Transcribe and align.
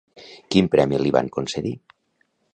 Quin 0.55 0.69
premi 0.75 1.01
li 1.03 1.13
van 1.17 1.31
concedir? 1.37 1.77